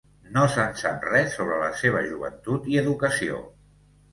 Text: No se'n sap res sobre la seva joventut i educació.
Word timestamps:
No 0.35 0.45
se'n 0.53 0.71
sap 0.83 1.03
res 1.09 1.35
sobre 1.39 1.59
la 1.65 1.69
seva 1.81 2.03
joventut 2.09 2.73
i 2.73 2.81
educació. 2.85 3.43